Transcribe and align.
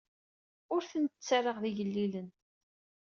Ur 0.73 0.81
tent-ttarraɣ 0.91 1.57
d 1.63 1.65
igellilen. 1.69 2.27